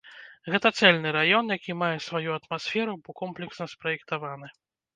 Гэта 0.53 0.71
цэльны 0.79 1.09
раён, 1.17 1.45
які 1.57 1.75
мае 1.83 1.91
сваю 2.07 2.29
атмасферу, 2.39 2.99
бо 3.05 3.09
комплексна 3.23 3.65
спраектаваны. 3.77 4.47